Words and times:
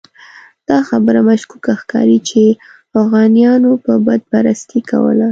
دا 0.69 0.77
خبره 0.89 1.19
مشکوکه 1.29 1.73
ښکاري 1.81 2.19
چې 2.29 2.41
اوغانیانو 2.97 3.71
به 3.83 3.93
بت 4.05 4.21
پرستي 4.31 4.79
کوله. 4.89 5.29